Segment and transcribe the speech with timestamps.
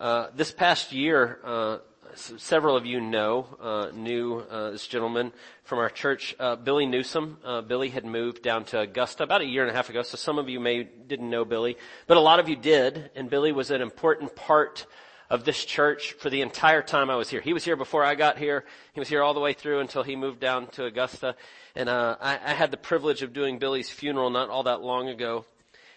[0.00, 1.76] Uh, this past year, uh,
[2.14, 5.30] several of you know, uh, knew uh, this gentleman
[5.62, 7.36] from our church, uh, Billy Newsom.
[7.44, 10.16] Uh, Billy had moved down to Augusta about a year and a half ago, so
[10.16, 11.76] some of you may didn't know Billy,
[12.06, 14.86] but a lot of you did, and Billy was an important part
[15.28, 17.42] of this church for the entire time I was here.
[17.42, 18.64] He was here before I got here.
[18.94, 21.36] He was here all the way through until he moved down to Augusta,
[21.76, 25.44] and I, I had the privilege of doing Billy's funeral not all that long ago.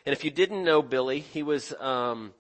[0.06, 1.74] And if you didn't know Billy, he was.
[1.80, 2.34] Um,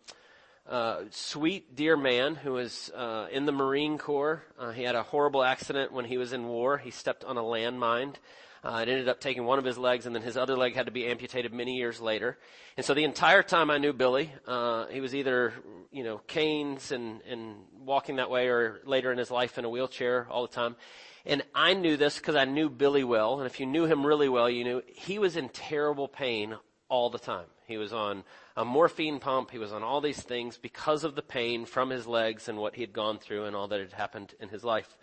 [0.68, 4.43] uh, sweet, dear man who was uh, in the Marine Corps.
[4.57, 6.78] Uh, he had a horrible accident when he was in war.
[6.78, 8.15] He stepped on a landmine.
[8.64, 10.86] Uh, it ended up taking one of his legs, and then his other leg had
[10.86, 12.38] to be amputated many years later.
[12.78, 15.54] And so the entire time I knew Billy, uh, he was either
[15.91, 19.69] you know canes and and walking that way, or later in his life in a
[19.69, 20.77] wheelchair all the time.
[21.25, 24.30] And I knew this because I knew Billy well, and if you knew him really
[24.30, 26.55] well, you knew he was in terrible pain
[26.88, 27.47] all the time.
[27.68, 28.24] He was on
[28.56, 29.52] a morphine pump.
[29.52, 32.75] He was on all these things because of the pain from his legs and what
[32.75, 34.98] he had gone through and all that had happened in his life.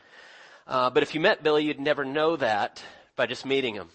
[0.67, 2.83] Uh, but if you met Billy, you'd never know that
[3.17, 3.89] by just meeting him.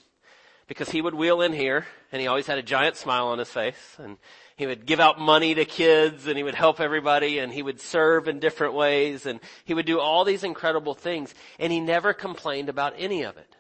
[0.68, 3.50] Because he would wheel in here and he always had a giant smile on his
[3.50, 4.18] face and
[4.58, 7.80] he would give out money to kids and he would help everybody and he would
[7.80, 12.14] serve in different ways and he would do all these incredible things and he never
[12.14, 13.56] complained about any of it.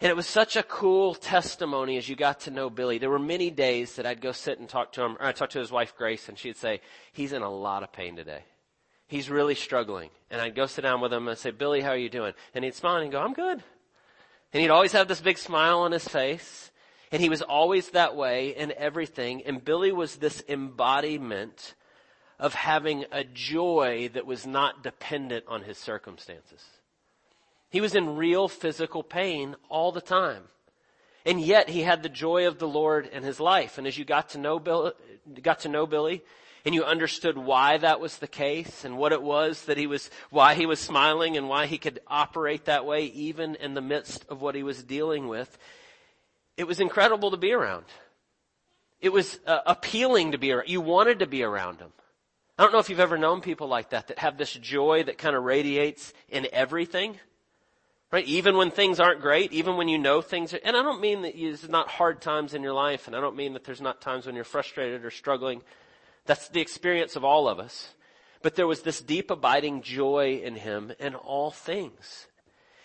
[0.00, 2.98] And it was such a cool testimony as you got to know Billy.
[2.98, 5.50] There were many days that I'd go sit and talk to him, or I'd talk
[5.50, 8.44] to his wife Grace, and she'd say, he's in a lot of pain today.
[9.06, 10.10] He's really struggling.
[10.30, 12.34] And I'd go sit down with him and say, Billy, how are you doing?
[12.54, 13.62] And he'd smile and go, I'm good.
[14.52, 16.70] And he'd always have this big smile on his face.
[17.10, 19.44] And he was always that way in everything.
[19.46, 21.74] And Billy was this embodiment
[22.38, 26.62] of having a joy that was not dependent on his circumstances.
[27.70, 30.44] He was in real physical pain all the time.
[31.24, 33.78] And yet he had the joy of the Lord in his life.
[33.78, 34.92] And as you got to know Billy,
[35.42, 36.22] got to know Billy,
[36.64, 40.10] and you understood why that was the case and what it was that he was,
[40.30, 44.24] why he was smiling and why he could operate that way even in the midst
[44.28, 45.58] of what he was dealing with,
[46.56, 47.84] it was incredible to be around.
[49.00, 50.68] It was uh, appealing to be around.
[50.68, 51.92] You wanted to be around him.
[52.58, 55.18] I don't know if you've ever known people like that, that have this joy that
[55.18, 57.18] kind of radiates in everything.
[58.12, 58.26] Right?
[58.26, 61.22] Even when things aren't great, even when you know things are, and I don't mean
[61.22, 64.00] that there's not hard times in your life, and I don't mean that there's not
[64.00, 65.62] times when you're frustrated or struggling.
[66.24, 67.94] That's the experience of all of us.
[68.42, 72.26] But there was this deep abiding joy in him in all things.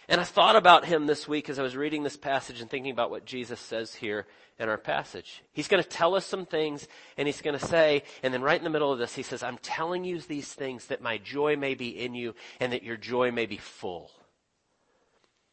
[0.09, 2.91] And I thought about him this week as I was reading this passage and thinking
[2.91, 4.25] about what Jesus says here
[4.59, 5.43] in our passage.
[5.53, 8.57] He's going to tell us some things and he's going to say, and then right
[8.57, 11.55] in the middle of this, he says, I'm telling you these things that my joy
[11.55, 14.11] may be in you and that your joy may be full.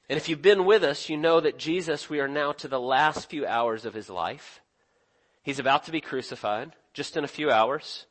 [0.08, 2.80] And if you've been with us, you know that Jesus, we are now to the
[2.80, 4.60] last few hours of his life.
[5.42, 8.06] He's about to be crucified, just in a few hours.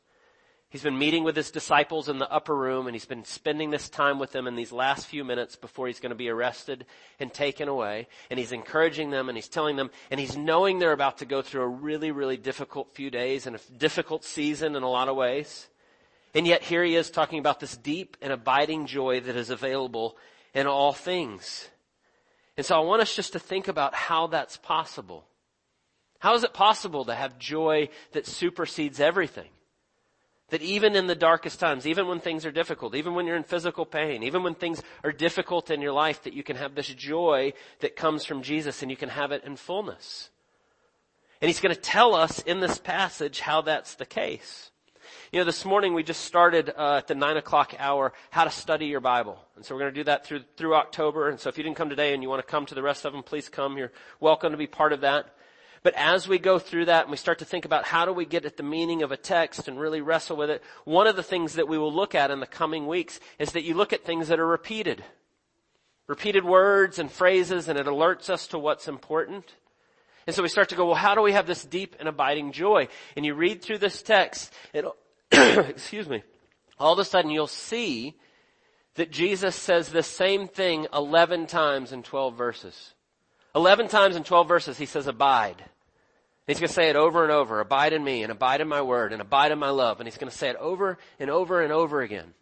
[0.70, 3.88] He's been meeting with his disciples in the upper room and he's been spending this
[3.88, 6.84] time with them in these last few minutes before he's going to be arrested
[7.18, 8.06] and taken away.
[8.30, 11.40] And he's encouraging them and he's telling them and he's knowing they're about to go
[11.40, 15.16] through a really, really difficult few days and a difficult season in a lot of
[15.16, 15.68] ways.
[16.34, 20.18] And yet here he is talking about this deep and abiding joy that is available
[20.52, 21.68] in all things.
[22.58, 25.24] And so I want us just to think about how that's possible.
[26.18, 29.50] How is it possible to have joy that supersedes everything?
[30.48, 33.44] That even in the darkest times, even when things are difficult, even when you're in
[33.44, 36.88] physical pain, even when things are difficult in your life, that you can have this
[36.88, 40.30] joy that comes from Jesus and you can have it in fullness.
[41.40, 44.72] And he's going to tell us in this passage how that's the case.
[45.30, 48.50] You know, this morning we just started uh, at the nine o'clock hour how to
[48.50, 51.28] study your Bible, and so we're going to do that through through October.
[51.28, 53.04] And so if you didn't come today and you want to come to the rest
[53.04, 53.76] of them, please come.
[53.76, 55.34] You're welcome to be part of that.
[55.82, 58.24] But as we go through that and we start to think about how do we
[58.24, 61.22] get at the meaning of a text and really wrestle with it, one of the
[61.22, 64.06] things that we will look at in the coming weeks is that you look at
[64.06, 65.04] things that are repeated.
[66.06, 69.56] Repeated words and phrases and it alerts us to what's important.
[70.26, 72.52] And so we start to go, well, how do we have this deep and abiding
[72.52, 72.88] joy?
[73.14, 74.86] And you read through this text, it,
[75.32, 76.22] excuse me,
[76.78, 78.14] all of a sudden you'll see
[78.94, 82.94] that Jesus says the same thing 11 times in 12 verses.
[83.54, 85.64] 11 times in 12 verses he says abide.
[86.46, 88.80] He's going to say it over and over, abide in me and abide in my
[88.80, 90.00] word and abide in my love.
[90.00, 92.32] And he's going to say it over and over and over again.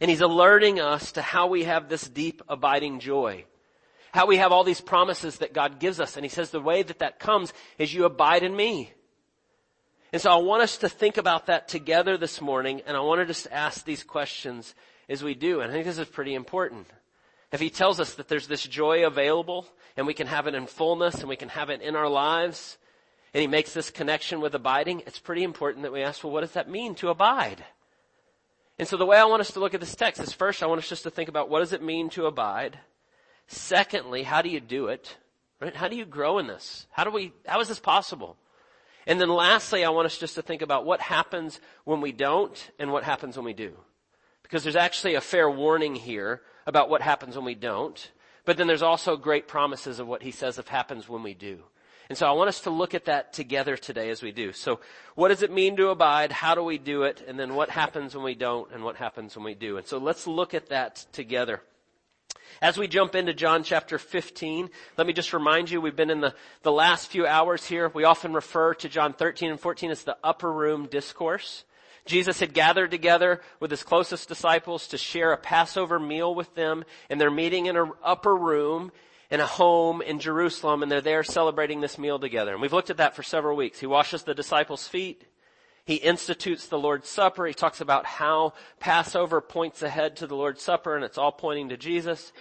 [0.00, 3.44] And he's alerting us to how we have this deep abiding joy.
[4.12, 6.16] How we have all these promises that God gives us.
[6.16, 8.92] And he says the way that that comes is you abide in me.
[10.16, 13.20] And so I want us to think about that together this morning, and I want
[13.20, 14.74] to just ask these questions
[15.10, 15.60] as we do.
[15.60, 16.86] And I think this is pretty important.
[17.52, 20.68] If he tells us that there's this joy available, and we can have it in
[20.68, 22.78] fullness, and we can have it in our lives,
[23.34, 26.40] and he makes this connection with abiding, it's pretty important that we ask, well, what
[26.40, 27.62] does that mean to abide?
[28.78, 30.66] And so the way I want us to look at this text is first, I
[30.66, 32.78] want us just to think about what does it mean to abide?
[33.48, 35.14] Secondly, how do you do it?
[35.60, 35.76] Right?
[35.76, 36.86] How do you grow in this?
[36.90, 38.38] How do we, how is this possible?
[39.06, 42.70] And then lastly, I want us just to think about what happens when we don't
[42.78, 43.72] and what happens when we do.
[44.42, 48.10] Because there's actually a fair warning here about what happens when we don't.
[48.44, 51.62] But then there's also great promises of what he says if happens when we do.
[52.08, 54.52] And so I want us to look at that together today as we do.
[54.52, 54.80] So
[55.16, 56.30] what does it mean to abide?
[56.30, 57.24] How do we do it?
[57.26, 59.76] And then what happens when we don't and what happens when we do?
[59.76, 61.62] And so let's look at that together.
[62.60, 66.20] As we jump into John chapter 15, let me just remind you, we've been in
[66.20, 67.90] the, the last few hours here.
[67.92, 71.64] We often refer to John 13 and 14 as the upper room discourse.
[72.06, 76.84] Jesus had gathered together with his closest disciples to share a Passover meal with them,
[77.10, 78.92] and they're meeting in an upper room
[79.30, 82.52] in a home in Jerusalem, and they're there celebrating this meal together.
[82.52, 83.80] And we've looked at that for several weeks.
[83.80, 85.24] He washes the disciples' feet.
[85.86, 87.46] He institutes the Lord's Supper.
[87.46, 91.68] He talks about how Passover points ahead to the Lord's Supper and it's all pointing
[91.68, 92.32] to Jesus.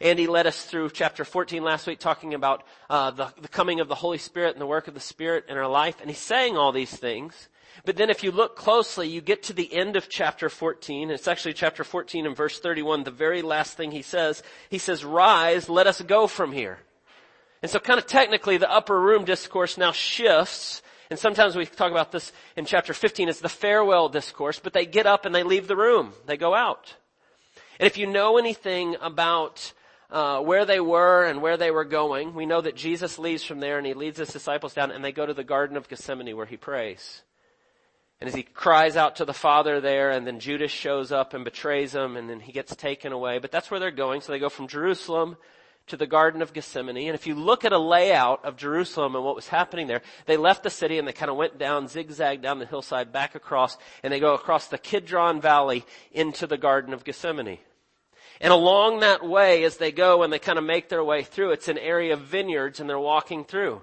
[0.00, 3.88] Andy led us through chapter 14 last week talking about uh, the, the coming of
[3.88, 6.00] the Holy Spirit and the work of the Spirit in our life.
[6.00, 7.48] And he's saying all these things.
[7.84, 11.10] But then if you look closely, you get to the end of chapter 14.
[11.10, 14.44] It's actually chapter 14 and verse 31, the very last thing he says.
[14.68, 16.78] He says, rise, let us go from here.
[17.60, 20.82] And so kind of technically the upper room discourse now shifts
[21.14, 24.84] and sometimes we talk about this in chapter 15 as the farewell discourse, but they
[24.84, 26.12] get up and they leave the room.
[26.26, 26.96] They go out.
[27.78, 29.72] And if you know anything about
[30.10, 33.60] uh, where they were and where they were going, we know that Jesus leaves from
[33.60, 36.36] there and he leads his disciples down and they go to the Garden of Gethsemane
[36.36, 37.22] where he prays.
[38.20, 41.44] And as he cries out to the Father there, and then Judas shows up and
[41.44, 43.38] betrays him, and then he gets taken away.
[43.38, 44.20] But that's where they're going.
[44.20, 45.36] So they go from Jerusalem
[45.86, 47.08] to the Garden of Gethsemane.
[47.08, 50.36] And if you look at a layout of Jerusalem and what was happening there, they
[50.36, 53.76] left the city and they kind of went down, zigzag down the hillside, back across,
[54.02, 57.58] and they go across the Kidron Valley into the Garden of Gethsemane.
[58.40, 61.52] And along that way, as they go and they kind of make their way through,
[61.52, 63.80] it's an area of vineyards and they're walking through.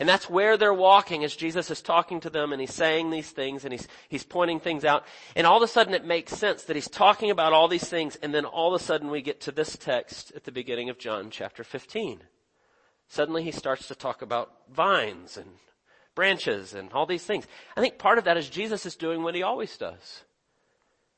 [0.00, 3.30] And that's where they're walking as Jesus is talking to them and he's saying these
[3.30, 5.04] things and he's, he's pointing things out.
[5.34, 8.16] And all of a sudden it makes sense that he's talking about all these things
[8.16, 10.98] and then all of a sudden we get to this text at the beginning of
[10.98, 12.20] John chapter 15.
[13.08, 15.50] Suddenly he starts to talk about vines and
[16.14, 17.46] branches and all these things.
[17.76, 20.22] I think part of that is Jesus is doing what he always does.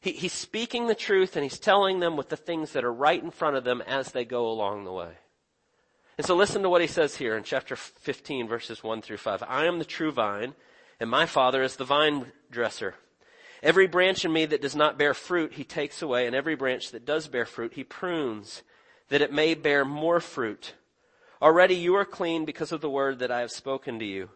[0.00, 3.22] He, he's speaking the truth and he's telling them with the things that are right
[3.22, 5.12] in front of them as they go along the way.
[6.20, 9.42] And so listen to what he says here in chapter 15 verses 1 through 5.
[9.48, 10.52] I am the true vine
[11.00, 12.96] and my father is the vine dresser.
[13.62, 16.90] Every branch in me that does not bear fruit, he takes away, and every branch
[16.90, 18.62] that does bear fruit, he prunes,
[19.08, 20.74] that it may bear more fruit.
[21.40, 24.28] Already you are clean because of the word that I have spoken to you.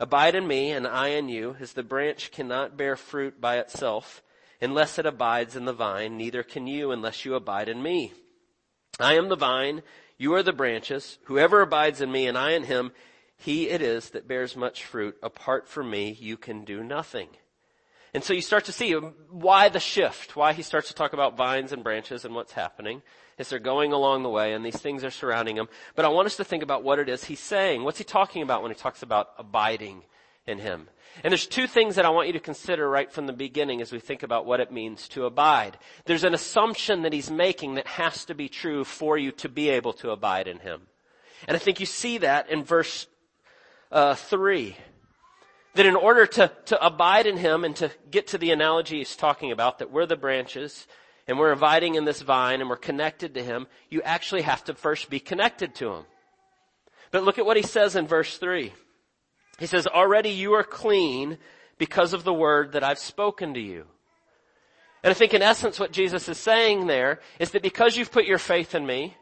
[0.00, 4.24] Abide in me, and I in you, as the branch cannot bear fruit by itself,
[4.60, 8.12] unless it abides in the vine, neither can you unless you abide in me.
[8.98, 9.84] I am the vine,
[10.18, 11.18] you are the branches.
[11.24, 12.92] Whoever abides in me and I in him,
[13.36, 15.16] he it is that bears much fruit.
[15.22, 17.28] Apart from me, you can do nothing.
[18.12, 21.36] And so you start to see why the shift, why he starts to talk about
[21.36, 23.02] vines and branches and what's happening
[23.38, 25.68] as they're going along the way and these things are surrounding him.
[25.94, 27.84] But I want us to think about what it is he's saying.
[27.84, 30.02] What's he talking about when he talks about abiding
[30.48, 30.88] in him?
[31.22, 33.92] And there's two things that I want you to consider right from the beginning as
[33.92, 35.78] we think about what it means to abide.
[36.04, 39.68] There's an assumption that he's making that has to be true for you to be
[39.68, 40.82] able to abide in him.
[41.46, 43.06] And I think you see that in verse
[43.90, 44.76] uh, 3.
[45.74, 49.16] That in order to, to abide in him and to get to the analogy he's
[49.16, 50.86] talking about, that we're the branches
[51.26, 54.74] and we're abiding in this vine and we're connected to him, you actually have to
[54.74, 56.04] first be connected to him.
[57.10, 58.72] But look at what he says in verse 3.
[59.58, 61.38] He says, already you are clean
[61.78, 63.86] because of the word that I've spoken to you.
[65.02, 68.24] And I think in essence what Jesus is saying there is that because you've put
[68.24, 69.16] your faith in me,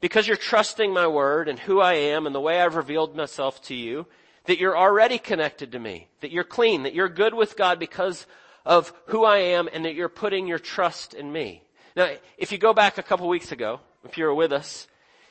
[0.00, 3.62] because you're trusting my word and who I am and the way I've revealed myself
[3.62, 4.06] to you,
[4.44, 8.26] that you're already connected to me, that you're clean, that you're good with God because
[8.64, 11.62] of who I am and that you're putting your trust in me.
[11.96, 14.86] Now, if you go back a couple weeks ago, if you were with us,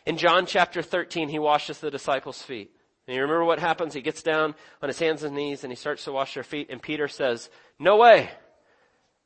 [0.05, 2.74] in John chapter 13, he washes the disciples' feet.
[3.07, 3.93] And you remember what happens?
[3.93, 6.69] He gets down on his hands and knees and he starts to wash their feet
[6.69, 8.29] and Peter says, no way.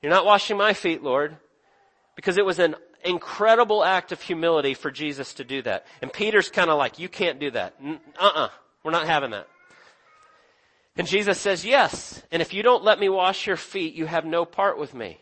[0.02, 1.38] You're not washing my feet, Lord.
[2.16, 5.86] Because it was an incredible act of humility for Jesus to do that.
[6.02, 7.76] And Peter's kind of like, you can't do that.
[8.20, 8.50] Uh-uh.
[8.84, 9.48] We're not having that.
[10.98, 12.22] And Jesus says, yes.
[12.32, 15.20] And if you don't let me wash your feet, you have no part with me.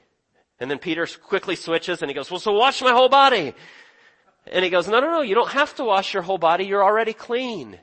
[0.60, 3.54] And then Peter quickly switches and he goes, well, so wash my whole body.
[4.52, 6.66] And he goes, no, no, no, you don't have to wash your whole body.
[6.66, 7.78] You're already clean.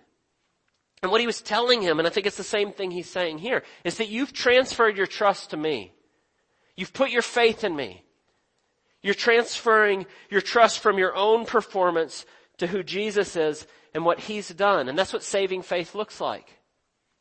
[1.05, 3.37] And what he was telling him, and I think it's the same thing he's saying
[3.37, 5.93] here, is that you've transferred your trust to me.
[6.77, 8.03] You've put your faith in me.
[9.03, 12.25] You're transferring your trust from your own performance
[12.57, 14.89] to who Jesus is and what he's done.
[14.89, 16.59] And that's what saving faith looks like.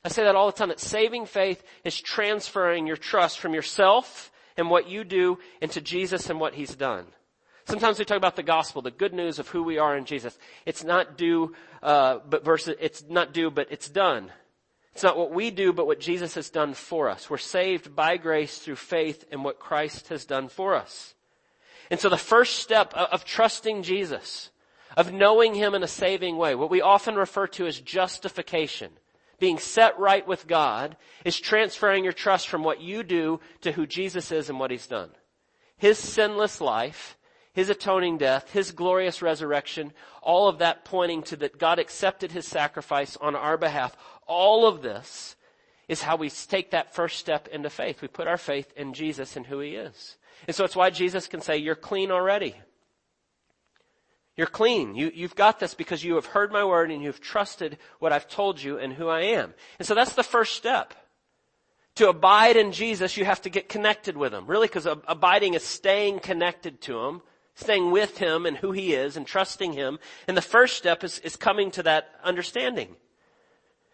[0.05, 4.31] I say that all the time, that saving faith is transferring your trust from yourself
[4.55, 7.07] and what you do into Jesus and what he's done.
[7.65, 10.37] Sometimes we talk about the gospel, the good news of who we are in Jesus.
[10.65, 14.31] It's not do, uh, but versus, it's not do, but it's done.
[14.93, 17.29] It's not what we do, but what Jesus has done for us.
[17.29, 21.15] We're saved by grace through faith in what Christ has done for us.
[21.89, 24.51] And so the first step of, of trusting Jesus,
[24.95, 28.91] of knowing Him in a saving way, what we often refer to as justification,
[29.39, 33.87] being set right with God, is transferring your trust from what you do to who
[33.87, 35.09] Jesus is and what He's done.
[35.77, 37.17] His sinless life,
[37.53, 42.47] His atoning death, His glorious resurrection, all of that pointing to that God accepted His
[42.47, 43.95] sacrifice on our behalf.
[44.25, 45.35] All of this
[45.87, 48.01] is how we take that first step into faith.
[48.01, 50.17] We put our faith in Jesus and who He is.
[50.47, 52.55] And so it's why Jesus can say, you're clean already.
[54.35, 54.95] You're clean.
[54.95, 58.27] You, you've got this because you have heard my word and you've trusted what I've
[58.27, 59.53] told you and who I am.
[59.77, 60.95] And so that's the first step.
[61.95, 64.47] To abide in Jesus, you have to get connected with Him.
[64.47, 67.21] Really, because abiding is staying connected to Him,
[67.55, 69.99] staying with Him and who He is and trusting Him.
[70.27, 72.95] And the first step is, is coming to that understanding.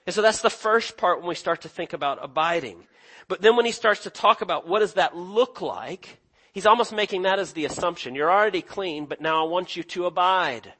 [0.05, 2.87] And so that's the first part when we start to think about abiding.
[3.27, 6.19] But then when He starts to talk about what does that look like,
[6.51, 8.15] He's almost making that as the assumption.
[8.15, 10.73] You're already clean, but now I want you to abide.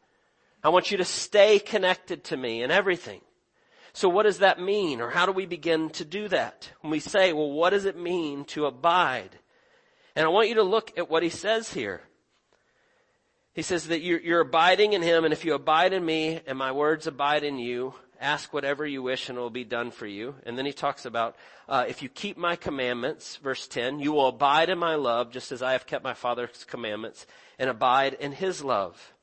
[0.64, 3.22] I want you to stay connected to me and everything.
[3.94, 5.00] So what does that mean?
[5.00, 6.72] Or how do we begin to do that?
[6.82, 9.38] When we say, well, what does it mean to abide?
[10.16, 12.02] And I want you to look at what he says here.
[13.60, 16.58] He says that you're, you're abiding in him, and if you abide in me, and
[16.58, 20.08] my words abide in you, ask whatever you wish and it will be done for
[20.08, 20.36] you.
[20.46, 21.36] And then he talks about,
[21.68, 25.52] uh, if you keep my commandments, verse 10, you will abide in my love just
[25.52, 27.28] as I have kept my father's commandments
[27.60, 29.14] and abide in his love.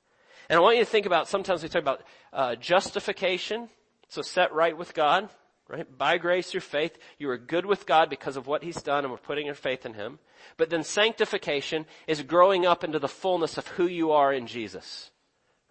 [0.51, 2.03] And I want you to think about, sometimes we talk about,
[2.35, 3.71] uh, justification.
[4.11, 5.31] So set right with God,
[5.69, 5.87] right?
[5.99, 9.11] By grace through faith, you are good with God because of what he's done and
[9.11, 10.19] we're putting our faith in him.
[10.57, 15.11] But then sanctification is growing up into the fullness of who you are in Jesus.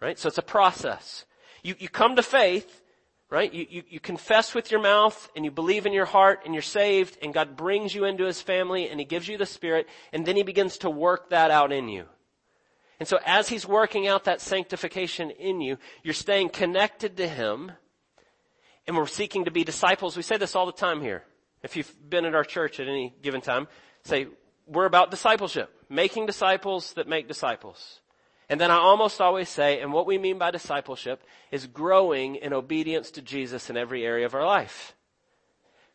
[0.02, 0.20] Right?
[0.20, 1.26] So it's a process.
[1.64, 2.82] You, you come to faith,
[3.30, 3.52] right?
[3.54, 6.62] You, you, you confess with your mouth and you believe in your heart and you're
[6.62, 10.26] saved and God brings you into His family and He gives you the Spirit and
[10.26, 12.06] then He begins to work that out in you.
[13.00, 17.72] And so as He's working out that sanctification in you, you're staying connected to Him
[18.88, 20.16] and we're seeking to be disciples.
[20.16, 21.24] We say this all the time here.
[21.64, 23.68] If you've been at our church at any given time,
[24.04, 24.28] say,
[24.68, 28.02] we're about discipleship, making disciples that make disciples.
[28.50, 32.54] And then I almost always say, and what we mean by discipleship is growing in
[32.54, 34.96] obedience to Jesus in every area of our life.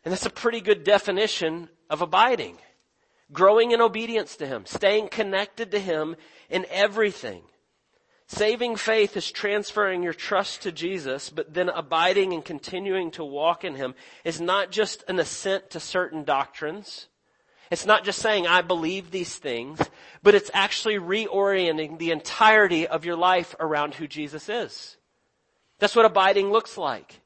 [0.03, 2.57] And that's a pretty good definition of abiding.
[3.31, 6.17] Growing in obedience to Him, staying connected to Him
[6.49, 7.43] in everything.
[8.33, 13.65] Saving faith is transferring your trust to Jesus, but then abiding and continuing to walk
[13.65, 17.07] in Him is not just an assent to certain doctrines,
[17.69, 19.79] it's not just saying, I believe these things,
[20.23, 24.95] but it's actually reorienting the entirety of your life around who Jesus is.
[25.79, 27.20] That's what abiding looks like.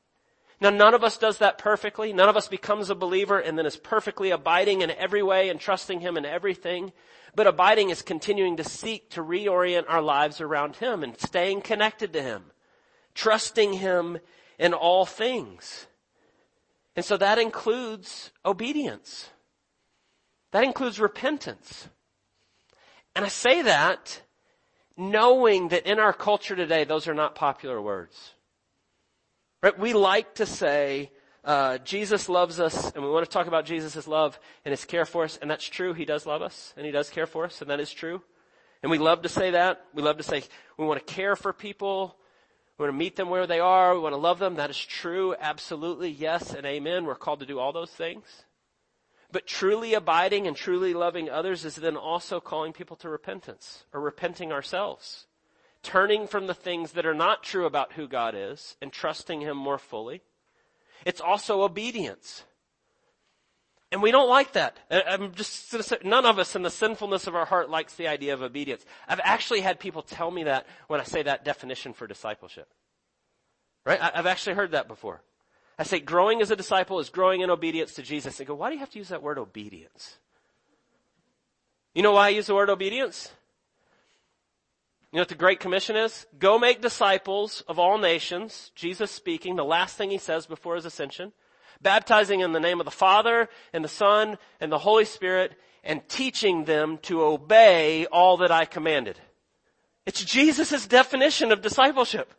[0.66, 2.12] Now none of us does that perfectly.
[2.12, 5.60] None of us becomes a believer and then is perfectly abiding in every way and
[5.60, 6.92] trusting Him in everything.
[7.36, 12.14] But abiding is continuing to seek to reorient our lives around Him and staying connected
[12.14, 12.46] to Him.
[13.14, 14.18] Trusting Him
[14.58, 15.86] in all things.
[16.96, 19.30] And so that includes obedience.
[20.50, 21.90] That includes repentance.
[23.16, 24.20] And I say that
[24.98, 28.32] knowing that in our culture today, those are not popular words.
[29.66, 29.80] Right?
[29.80, 31.10] We like to say,
[31.44, 35.08] uh, Jesus loves us, and we want to talk about Jesus' love and His care
[35.08, 35.94] for us, and that's true.
[35.94, 38.22] He does love us, and He does care for us, and that is true.
[38.84, 39.84] And we love to say that.
[39.92, 40.44] We love to say
[40.78, 42.16] we want to care for people.
[42.78, 43.96] We want to meet them where they are.
[43.96, 44.54] We want to love them.
[44.58, 45.34] That is true.
[45.40, 46.12] Absolutely.
[46.12, 47.06] Yes and amen.
[47.06, 48.44] We're called to do all those things.
[49.32, 54.00] But truly abiding and truly loving others is then also calling people to repentance or
[54.00, 55.26] repenting ourselves.
[55.86, 59.56] Turning from the things that are not true about who God is and trusting Him
[59.56, 60.24] more fully.
[61.06, 62.44] It's also obedience.
[63.92, 64.80] And we don't like that.
[64.90, 65.72] I'm just,
[66.04, 68.84] none of us in the sinfulness of our heart likes the idea of obedience.
[69.08, 72.68] I've actually had people tell me that when I say that definition for discipleship.
[73.86, 74.00] Right?
[74.02, 75.22] I've actually heard that before.
[75.78, 78.38] I say growing as a disciple is growing in obedience to Jesus.
[78.38, 80.18] They go, why do you have to use that word obedience?
[81.94, 83.32] You know why I use the word obedience?
[85.16, 86.28] You know what the Great Commission is?
[86.40, 88.74] Go make disciples of all nations.
[88.76, 91.32] Jesus speaking, the last thing he says before his ascension.
[91.82, 95.54] baptizing in the name of the Father and the Son and the Holy Spirit
[95.86, 99.18] and teaching them to obey all that I commanded.
[100.06, 102.34] It's Jesus' definition of discipleship.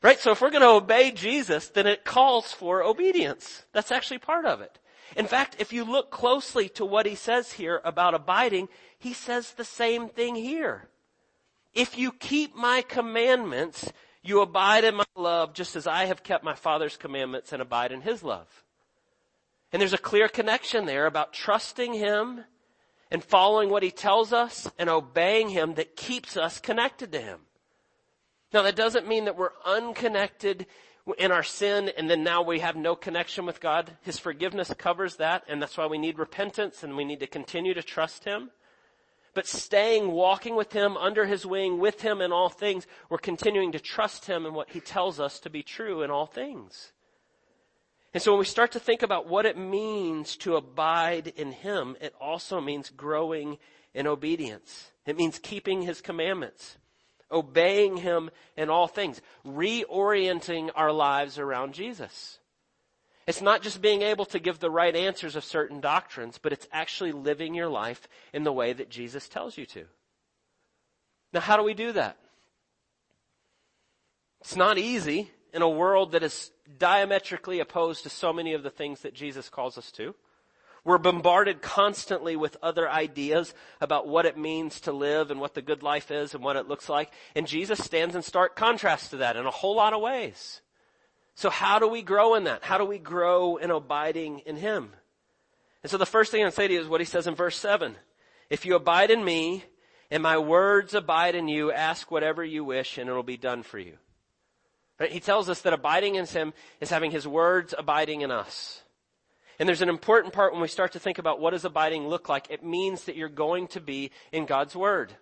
[0.00, 0.18] Right?
[0.18, 3.66] So if we're going to obey Jesus, then it calls for obedience.
[3.74, 4.78] That's actually part of it.
[5.16, 9.52] In fact, if you look closely to what he says here about abiding, he says
[9.52, 10.88] the same thing here.
[11.76, 13.92] If you keep my commandments,
[14.22, 17.92] you abide in my love just as I have kept my Father's commandments and abide
[17.92, 18.48] in his love.
[19.72, 22.44] And there's a clear connection there about trusting him
[23.10, 27.40] and following what he tells us and obeying him that keeps us connected to him.
[28.54, 30.64] Now that doesn't mean that we're unconnected
[31.18, 33.92] in our sin and then now we have no connection with God.
[34.00, 37.74] His forgiveness covers that and that's why we need repentance and we need to continue
[37.74, 38.50] to trust him.
[39.36, 43.72] But staying, walking with him, under his wing, with him in all things, we're continuing
[43.72, 46.92] to trust him in what he tells us to be true in all things.
[48.14, 51.98] And so when we start to think about what it means to abide in Him,
[52.00, 53.58] it also means growing
[53.92, 54.90] in obedience.
[55.04, 56.78] It means keeping His commandments,
[57.30, 62.38] obeying Him in all things, reorienting our lives around Jesus.
[63.26, 66.68] It's not just being able to give the right answers of certain doctrines, but it's
[66.70, 69.84] actually living your life in the way that Jesus tells you to.
[71.32, 72.16] Now how do we do that?
[74.40, 78.70] It's not easy in a world that is diametrically opposed to so many of the
[78.70, 80.14] things that Jesus calls us to.
[80.84, 85.62] We're bombarded constantly with other ideas about what it means to live and what the
[85.62, 87.10] good life is and what it looks like.
[87.34, 90.60] And Jesus stands in stark contrast to that in a whole lot of ways.
[91.36, 92.64] So how do we grow in that?
[92.64, 94.90] How do we grow in abiding in Him?
[95.82, 97.56] And so the first thing I'd say to you is what He says in verse
[97.56, 97.94] 7.
[98.48, 99.64] If you abide in me
[100.10, 103.62] and my words abide in you, ask whatever you wish and it will be done
[103.62, 103.98] for you.
[104.98, 105.12] Right?
[105.12, 108.82] He tells us that abiding in Him is having His words abiding in us.
[109.58, 112.30] And there's an important part when we start to think about what does abiding look
[112.30, 112.46] like.
[112.48, 115.12] It means that you're going to be in God's Word.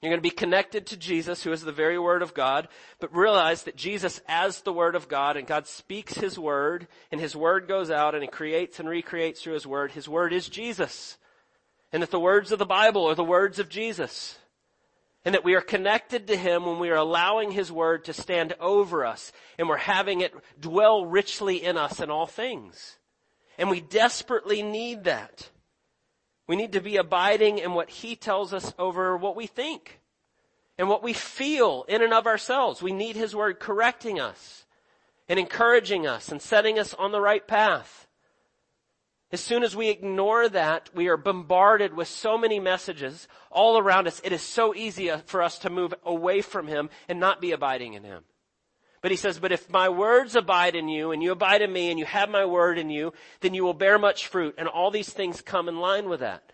[0.00, 2.68] You're going to be connected to Jesus, who is the very Word of God,
[3.00, 7.20] but realize that Jesus as the Word of God, and God speaks His Word, and
[7.20, 9.92] His Word goes out, and He creates and recreates through His Word.
[9.92, 11.16] His Word is Jesus.
[11.92, 14.38] And that the words of the Bible are the words of Jesus
[15.24, 18.54] and that we are connected to Him when we are allowing His Word to stand
[18.60, 22.96] over us and we're having it dwell richly in us in all things.
[23.58, 25.50] And we desperately need that.
[26.48, 30.00] We need to be abiding in what He tells us over what we think
[30.78, 32.82] and what we feel in and of ourselves.
[32.82, 34.64] We need His Word correcting us
[35.28, 38.06] and encouraging us and setting us on the right path.
[39.30, 44.06] As soon as we ignore that, we are bombarded with so many messages all around
[44.06, 44.22] us.
[44.24, 47.92] It is so easy for us to move away from Him and not be abiding
[47.92, 48.24] in Him.
[49.00, 51.90] But he says, but if my words abide in you and you abide in me
[51.90, 54.90] and you have my word in you, then you will bear much fruit and all
[54.90, 56.52] these things come in line with that.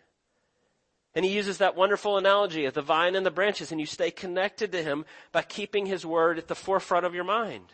[1.14, 4.10] And he uses that wonderful analogy of the vine and the branches and you stay
[4.10, 7.72] connected to him by keeping his word at the forefront of your mind.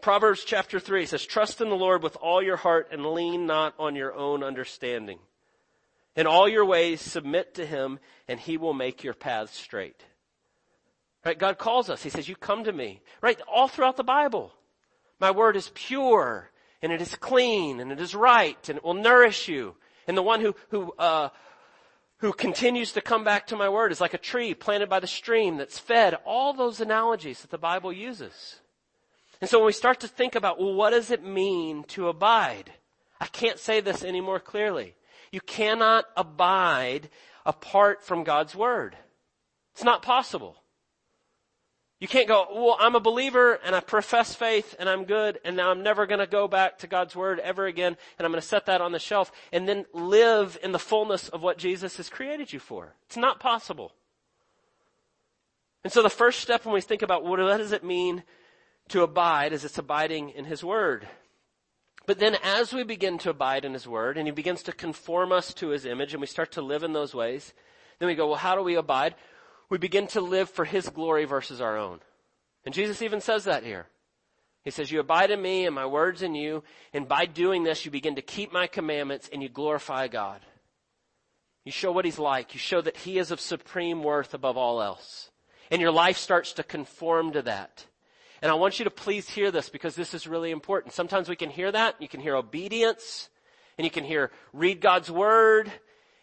[0.00, 3.74] Proverbs chapter 3 says, Trust in the Lord with all your heart and lean not
[3.78, 5.18] on your own understanding.
[6.16, 10.02] In all your ways submit to Him and He will make your paths straight.
[11.26, 11.36] Right?
[11.36, 12.04] God calls us.
[12.04, 13.02] He says, you come to me.
[13.20, 13.40] Right?
[13.52, 14.52] All throughout the Bible.
[15.18, 18.94] My word is pure and it is clean and it is right and it will
[18.94, 19.74] nourish you.
[20.06, 21.30] And the one who, who, uh,
[22.18, 25.08] who continues to come back to my word is like a tree planted by the
[25.08, 26.14] stream that's fed.
[26.24, 28.60] All those analogies that the Bible uses.
[29.40, 32.72] And so when we start to think about, well, what does it mean to abide?
[33.20, 34.94] I can't say this any more clearly.
[35.32, 37.10] You cannot abide
[37.44, 38.96] apart from God's Word.
[39.74, 40.62] It's not possible.
[41.98, 45.56] You can't go, well, I'm a believer and I profess faith and I'm good and
[45.56, 48.40] now I'm never going to go back to God's Word ever again and I'm going
[48.40, 51.96] to set that on the shelf and then live in the fullness of what Jesus
[51.96, 52.94] has created you for.
[53.06, 53.92] It's not possible.
[55.84, 58.24] And so the first step when we think about what does it mean
[58.88, 61.08] to abide as it's abiding in His Word.
[62.06, 65.32] But then as we begin to abide in His Word and He begins to conform
[65.32, 67.54] us to His image and we start to live in those ways,
[67.98, 69.14] then we go, well, how do we abide?
[69.68, 72.00] We begin to live for His glory versus our own.
[72.64, 73.86] And Jesus even says that here.
[74.64, 77.84] He says, you abide in me and my words in you, and by doing this
[77.84, 80.40] you begin to keep my commandments and you glorify God.
[81.64, 82.54] You show what He's like.
[82.54, 85.30] You show that He is of supreme worth above all else.
[85.70, 87.86] And your life starts to conform to that.
[88.42, 90.94] And I want you to please hear this because this is really important.
[90.94, 92.00] Sometimes we can hear that.
[92.00, 93.28] You can hear obedience
[93.78, 95.72] and you can hear read God's word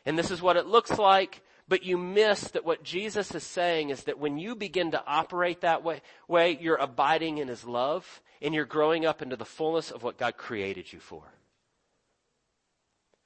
[0.06, 1.42] and this is what it looks like.
[1.68, 5.62] But you miss that what Jesus is saying is that when you begin to operate
[5.62, 9.90] that way, way, you're abiding in His love and you're growing up into the fullness
[9.90, 11.24] of what God created you for.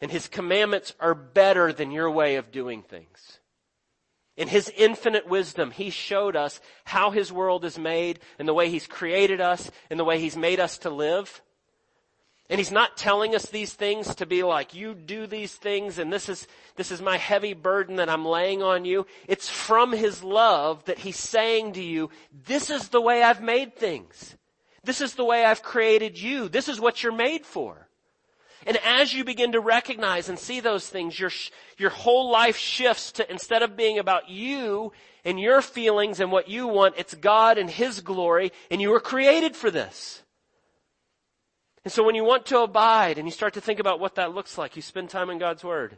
[0.01, 3.39] And His commandments are better than your way of doing things.
[4.35, 8.69] In His infinite wisdom, He showed us how His world is made and the way
[8.69, 11.41] He's created us and the way He's made us to live.
[12.49, 16.11] And he's not telling us these things to be like, you do these things and
[16.13, 19.05] this is, this is my heavy burden that I'm laying on you.
[19.27, 22.09] It's from his love that he's saying to you,
[22.45, 24.37] this is the way I've made things.
[24.83, 26.47] This is the way I've created you.
[26.47, 27.87] This is what you're made for.
[28.65, 31.31] And as you begin to recognize and see those things, your,
[31.77, 34.93] your whole life shifts to instead of being about you
[35.25, 39.01] and your feelings and what you want, it's God and His glory and you were
[39.01, 40.23] created for this.
[41.87, 44.35] And so when you want to abide and you start to think about what that
[44.35, 45.95] looks like, you spend time in God's Word.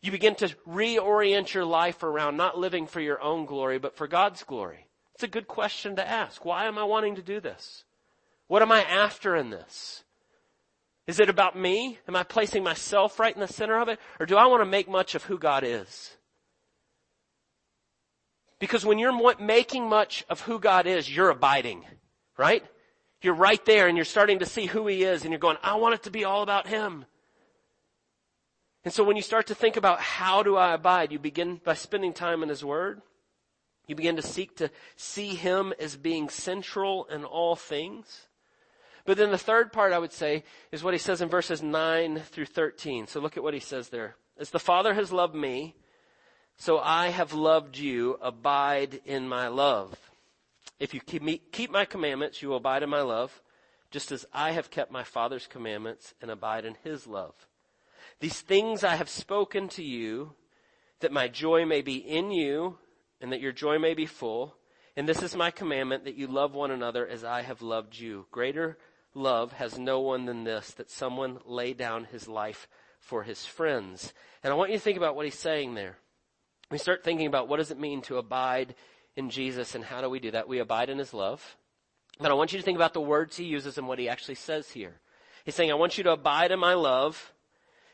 [0.00, 4.08] You begin to reorient your life around not living for your own glory, but for
[4.08, 4.88] God's glory.
[5.14, 6.44] It's a good question to ask.
[6.44, 7.84] Why am I wanting to do this?
[8.48, 10.02] What am I after in this?
[11.06, 12.00] Is it about me?
[12.08, 14.00] Am I placing myself right in the center of it?
[14.18, 16.10] Or do I want to make much of who God is?
[18.58, 21.84] Because when you're making much of who God is, you're abiding,
[22.36, 22.64] right?
[23.22, 25.76] You're right there and you're starting to see who he is and you're going, I
[25.76, 27.04] want it to be all about him.
[28.84, 31.74] And so when you start to think about how do I abide, you begin by
[31.74, 33.00] spending time in his word.
[33.86, 38.26] You begin to seek to see him as being central in all things.
[39.04, 42.20] But then the third part I would say is what he says in verses 9
[42.30, 43.06] through 13.
[43.06, 44.16] So look at what he says there.
[44.38, 45.74] As the Father has loved me,
[46.56, 50.11] so I have loved you, abide in my love.
[50.82, 53.40] If you keep, my commandments, you will abide in my love,
[53.92, 57.34] just as I have kept my Father's commandments and abide in his love.
[58.18, 60.32] These things I have spoken to you,
[60.98, 62.78] that my joy may be in you,
[63.20, 64.56] and that your joy may be full.
[64.96, 68.26] And this is my commandment, that you love one another as I have loved you.
[68.32, 68.76] Greater
[69.14, 72.66] love has no one than this, that someone lay down his life
[72.98, 74.12] for his friends.
[74.42, 75.98] And I want you to think about what he's saying there.
[76.72, 78.74] We start thinking about what does it mean to abide
[79.16, 80.48] in Jesus and how do we do that?
[80.48, 81.56] We abide in his love.
[82.18, 84.34] But I want you to think about the words he uses and what he actually
[84.36, 85.00] says here.
[85.44, 87.32] He's saying, I want you to abide in my love.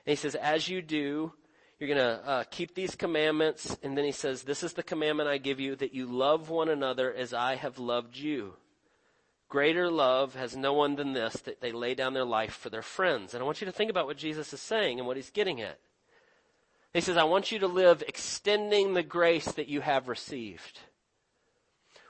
[0.04, 1.33] And he says, as you do,
[1.78, 3.76] you're going to uh, keep these commandments.
[3.83, 6.68] And then he says, this is the commandment I give you, that you love one
[6.68, 8.54] another as I have loved you.
[9.48, 12.83] Greater love has no one than this, that they lay down their life for their
[12.83, 13.33] friends.
[13.33, 15.62] And I want you to think about what Jesus is saying and what he's getting
[15.62, 15.78] at.
[16.92, 20.81] He says, I want you to live extending the grace that you have received.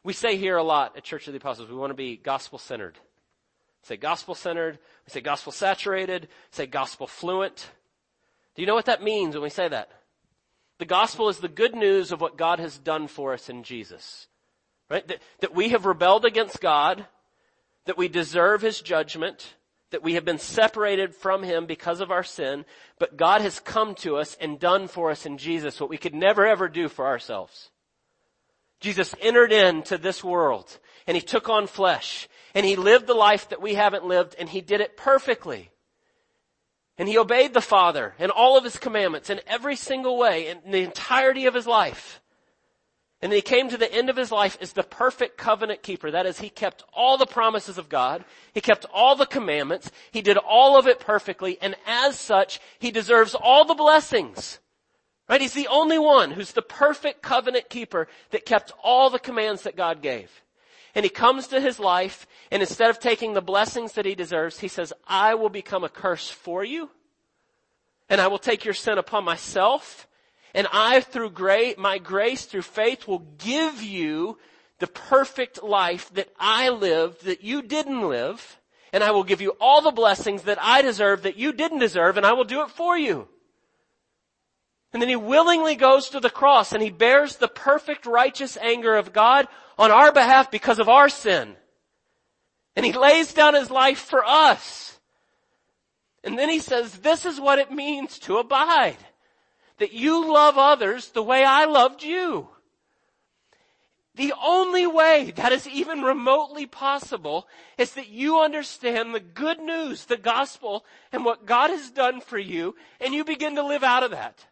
[0.04, 2.58] We say here a lot at Church of the Apostles, we want to be gospel
[2.58, 2.98] centered.
[3.82, 7.70] Say gospel centered, we say gospel saturated, say gospel fluent.
[8.54, 9.90] Do you know what that means when we say that?
[10.78, 14.28] The gospel is the good news of what God has done for us in Jesus.
[14.88, 15.06] Right?
[15.08, 17.06] That, that we have rebelled against God,
[17.84, 19.54] that we deserve His judgment,
[19.90, 22.64] that we have been separated from Him because of our sin,
[22.98, 26.14] but God has come to us and done for us in Jesus what we could
[26.14, 27.70] never ever do for ourselves.
[28.80, 33.48] Jesus entered into this world and he took on flesh and he lived the life
[33.48, 35.70] that we haven't lived and he did it perfectly.
[36.96, 40.70] And he obeyed the Father and all of his commandments in every single way in
[40.70, 42.20] the entirety of his life.
[43.20, 46.10] And he came to the end of his life as the perfect covenant keeper.
[46.10, 48.24] That is, he kept all the promises of God.
[48.54, 49.90] He kept all the commandments.
[50.12, 51.58] He did all of it perfectly.
[51.60, 54.60] And as such, he deserves all the blessings.
[55.28, 55.40] Right?
[55.40, 59.76] He's the only one who's the perfect covenant keeper that kept all the commands that
[59.76, 60.42] God gave.
[60.94, 64.60] And he comes to his life and instead of taking the blessings that he deserves,
[64.60, 66.90] he says, I will become a curse for you
[68.08, 70.08] and I will take your sin upon myself
[70.54, 74.38] and I through grace, my grace through faith will give you
[74.78, 78.58] the perfect life that I lived that you didn't live
[78.92, 82.16] and I will give you all the blessings that I deserve that you didn't deserve
[82.16, 83.28] and I will do it for you.
[84.92, 88.96] And then he willingly goes to the cross and he bears the perfect righteous anger
[88.96, 89.46] of God
[89.76, 91.56] on our behalf because of our sin.
[92.74, 94.98] And he lays down his life for us.
[96.24, 98.96] And then he says, this is what it means to abide.
[99.78, 102.48] That you love others the way I loved you.
[104.14, 107.46] The only way that is even remotely possible
[107.76, 112.38] is that you understand the good news, the gospel, and what God has done for
[112.38, 114.44] you, and you begin to live out of that.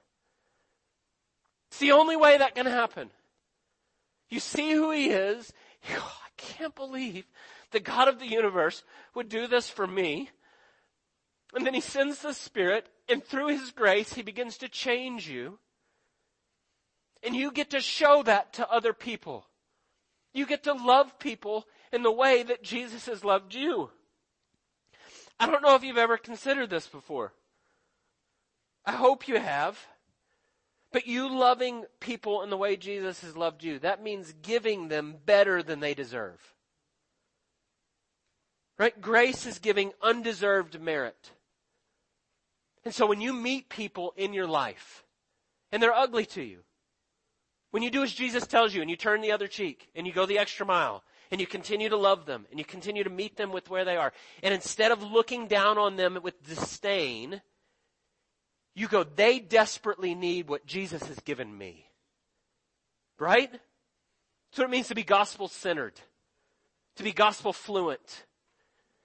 [1.76, 3.10] It's the only way that can happen.
[4.30, 5.52] You see who he is.
[5.86, 7.26] You oh, I can't believe
[7.70, 8.82] the God of the universe
[9.14, 10.30] would do this for me.
[11.52, 15.58] And then he sends the Spirit, and through his grace, he begins to change you.
[17.22, 19.46] And you get to show that to other people.
[20.32, 23.90] You get to love people in the way that Jesus has loved you.
[25.38, 27.34] I don't know if you've ever considered this before.
[28.86, 29.78] I hope you have.
[30.92, 35.16] But you loving people in the way Jesus has loved you, that means giving them
[35.24, 36.54] better than they deserve.
[38.78, 38.98] Right?
[39.00, 41.32] Grace is giving undeserved merit.
[42.84, 45.04] And so when you meet people in your life,
[45.72, 46.60] and they're ugly to you,
[47.72, 50.12] when you do as Jesus tells you and you turn the other cheek and you
[50.12, 53.36] go the extra mile and you continue to love them and you continue to meet
[53.36, 57.42] them with where they are, and instead of looking down on them with disdain,
[58.76, 61.86] you go, they desperately need what Jesus has given me.
[63.18, 63.50] Right?
[63.50, 65.94] That's what it means to be gospel centered.
[66.96, 68.26] To be gospel fluent.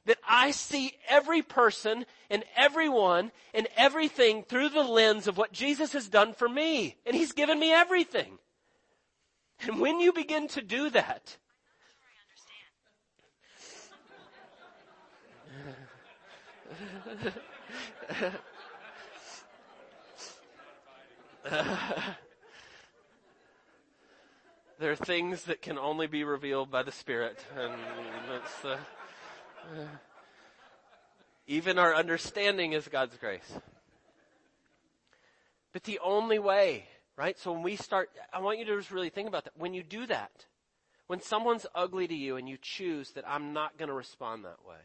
[0.06, 5.94] That I see every person and everyone and everything through the lens of what Jesus
[5.94, 6.98] has done for me.
[7.06, 8.40] And He's given me everything.
[9.62, 11.38] And when you begin to do that,
[24.80, 27.74] there are things that can only be revealed by the Spirit, and
[28.30, 28.78] that's uh,
[29.74, 29.84] uh,
[31.48, 33.52] even our understanding is God's grace.
[35.74, 36.86] But the only way,
[37.18, 37.38] right?
[37.38, 39.58] So when we start, I want you to just really think about that.
[39.58, 40.46] When you do that,
[41.08, 44.66] when someone's ugly to you and you choose that I'm not going to respond that
[44.66, 44.80] way,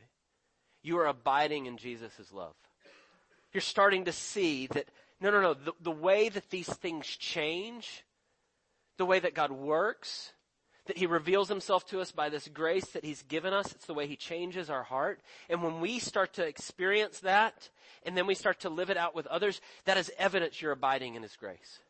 [0.83, 2.55] you are abiding in Jesus' love.
[3.52, 4.88] You're starting to see that
[5.20, 5.55] no, no, no.
[5.55, 8.05] The, the way that these things change,
[8.98, 10.33] the way that God works,
[10.87, 13.94] that He reveals Himself to us by this grace that He's given us, it's the
[13.94, 15.20] way He changes our heart.
[15.48, 17.70] And when we start to experience that,
[18.05, 21.14] and then we start to live it out with others, that is evidence you're abiding
[21.14, 21.81] in His grace.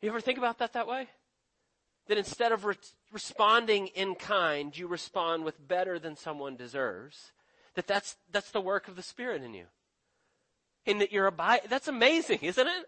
[0.00, 1.08] You ever think about that that way?
[2.08, 2.74] That instead of re-
[3.12, 7.32] responding in kind, you respond with better than someone deserves.
[7.74, 9.66] That that's, that's the work of the Spirit in you
[10.86, 11.68] and that you're abiding.
[11.68, 12.86] That's amazing, isn't it?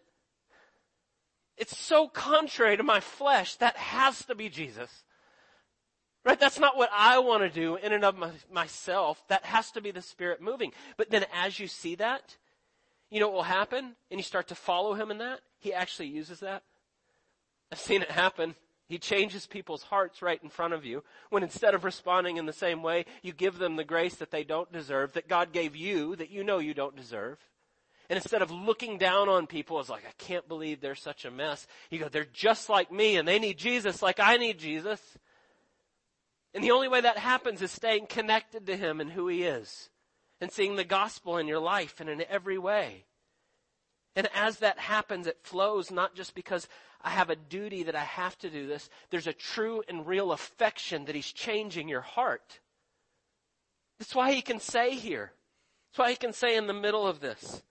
[1.57, 3.57] It's so contrary to my flesh.
[3.57, 5.05] That has to be Jesus.
[6.25, 6.39] Right?
[6.39, 9.23] That's not what I want to do in and of my, myself.
[9.29, 10.73] That has to be the Spirit moving.
[10.97, 12.37] But then as you see that,
[13.11, 13.97] you know what will happen?
[14.11, 15.41] And you start to follow Him in that?
[15.59, 16.63] He actually uses that.
[17.71, 18.55] I've seen it happen.
[18.89, 22.53] He changes people's hearts right in front of you when instead of responding in the
[22.53, 26.15] same way, you give them the grace that they don't deserve, that God gave you,
[26.17, 27.39] that you know you don't deserve.
[28.13, 31.31] And instead of looking down on people as like, I can't believe they're such a
[31.31, 35.01] mess, you go, they're just like me and they need Jesus like I need Jesus.
[36.53, 39.89] And the only way that happens is staying connected to Him and who He is.
[40.43, 43.07] And seeing the gospel in your life and in every way.
[44.15, 46.69] And as that happens, it flows not just because
[47.01, 48.91] I have a duty that I have to do this.
[49.09, 52.61] There's a true and real affection that He's changing your heart.
[53.99, 55.33] That's why He can say here.
[55.89, 57.63] That's why He can say in the middle of this,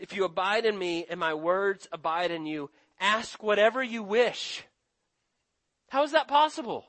[0.00, 4.64] if you abide in me and my words abide in you, ask whatever you wish.
[5.90, 6.86] How is that possible?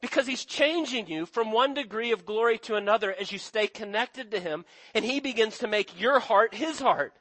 [0.00, 4.32] Because he's changing you from one degree of glory to another as you stay connected
[4.32, 7.14] to him and he begins to make your heart his heart.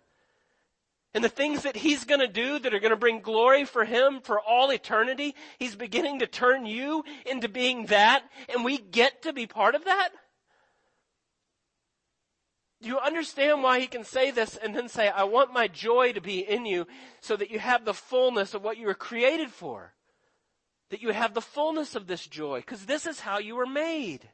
[1.14, 4.40] And the things that he's gonna do that are gonna bring glory for him for
[4.40, 9.46] all eternity, he's beginning to turn you into being that and we get to be
[9.46, 10.10] part of that?
[12.82, 16.13] Do you understand why he can say this and then say, I want my joy
[16.13, 16.86] to be in you
[17.22, 19.94] so that you have the fullness of what you were created for?
[20.90, 24.30] That you have the fullness of this joy, because this is how you were made.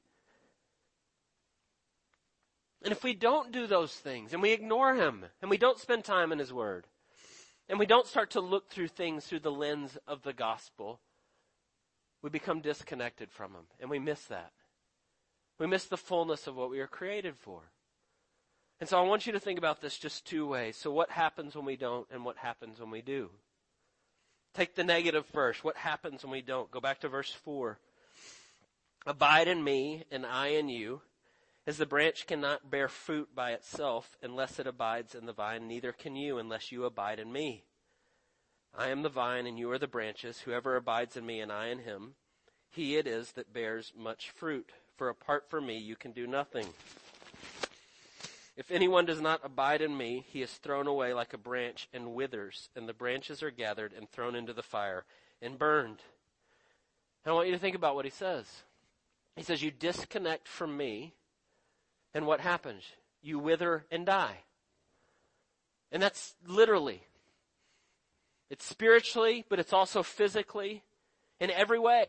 [2.83, 6.03] And if we don't do those things and we ignore him and we don't spend
[6.03, 6.85] time in his word
[7.69, 10.99] and we don't start to look through things through the lens of the gospel,
[12.21, 14.51] we become disconnected from him and we miss that.
[15.59, 17.61] We miss the fullness of what we were created for.
[18.79, 20.75] And so I want you to think about this just two ways.
[20.75, 23.29] So what happens when we don't and what happens when we do?
[24.53, 25.63] Take the negative first.
[25.63, 26.69] What happens when we don't?
[26.69, 27.79] Go back to verse 4.
[29.05, 31.01] Abide in me and I in you.
[31.65, 35.93] As the branch cannot bear fruit by itself unless it abides in the vine, neither
[35.93, 37.63] can you unless you abide in me.
[38.77, 40.39] I am the vine and you are the branches.
[40.39, 42.15] Whoever abides in me and I in him,
[42.69, 44.71] he it is that bears much fruit.
[44.97, 46.67] For apart from me, you can do nothing.
[48.55, 52.13] If anyone does not abide in me, he is thrown away like a branch and
[52.13, 55.05] withers, and the branches are gathered and thrown into the fire
[55.41, 55.99] and burned.
[57.23, 58.45] And I want you to think about what he says.
[59.35, 61.13] He says, You disconnect from me,
[62.13, 62.83] and what happens?
[63.23, 64.41] You wither and die.
[65.91, 67.01] And that's literally.
[68.51, 70.83] It's spiritually, but it's also physically
[71.39, 72.05] in every way.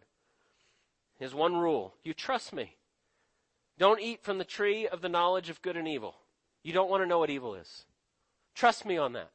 [1.19, 1.95] Here's one rule.
[2.03, 2.77] You trust me.
[3.79, 6.17] Don't eat from the tree of the knowledge of good and evil.
[6.65, 7.85] You don't want to know what evil is.
[8.55, 9.31] Trust me on that.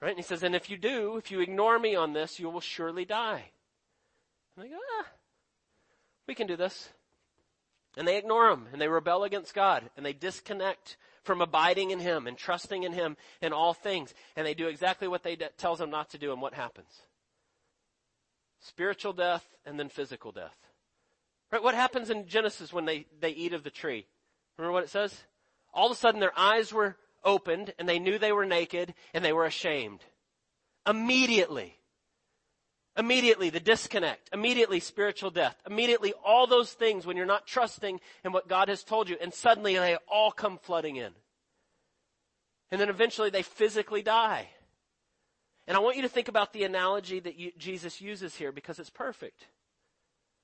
[0.00, 0.10] Right?
[0.10, 2.60] And he says, and if you do, if you ignore me on this, you will
[2.60, 3.44] surely die.
[4.56, 5.06] And they go, ah,
[6.26, 6.88] we can do this.
[7.96, 12.00] And they ignore him and they rebel against God and they disconnect from abiding in
[12.00, 14.12] him and trusting in him in all things.
[14.34, 17.02] And they do exactly what they de- tells them not to do and what happens?
[18.60, 20.56] Spiritual death and then physical death.
[21.52, 21.62] Right?
[21.62, 24.06] What happens in Genesis when they, they eat of the tree?
[24.56, 25.22] Remember what it says?
[25.72, 29.24] All of a sudden their eyes were opened and they knew they were naked and
[29.24, 30.00] they were ashamed.
[30.86, 31.78] Immediately.
[32.96, 34.28] Immediately the disconnect.
[34.32, 35.56] Immediately spiritual death.
[35.66, 39.32] Immediately all those things when you're not trusting in what God has told you and
[39.32, 41.12] suddenly they all come flooding in.
[42.70, 44.48] And then eventually they physically die.
[45.66, 48.78] And I want you to think about the analogy that you, Jesus uses here because
[48.78, 49.46] it's perfect.